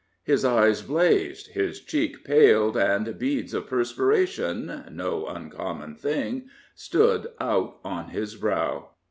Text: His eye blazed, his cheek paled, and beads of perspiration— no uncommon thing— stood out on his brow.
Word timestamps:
His 0.23 0.43
eye 0.43 0.73
blazed, 0.87 1.49
his 1.49 1.79
cheek 1.79 2.23
paled, 2.23 2.75
and 2.75 3.19
beads 3.19 3.53
of 3.53 3.67
perspiration— 3.67 4.85
no 4.91 5.27
uncommon 5.27 5.93
thing— 5.93 6.49
stood 6.75 7.27
out 7.39 7.77
on 7.83 8.07
his 8.09 8.35
brow. 8.35 8.89